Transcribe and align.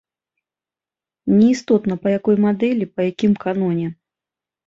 Не 1.35 1.45
істотна, 1.55 1.93
па 2.05 2.15
якой 2.19 2.35
мадэлі, 2.45 2.85
па 2.97 3.01
якім 3.11 3.33
каноне. 3.43 3.85